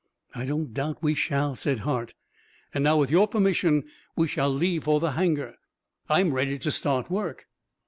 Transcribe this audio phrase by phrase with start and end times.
[0.33, 2.15] "I don't doubt we shall," said Hart.
[2.73, 3.83] "And now, with your permission,
[4.15, 5.57] we shall leave for the hangar.
[6.09, 7.45] I'm ready to start work."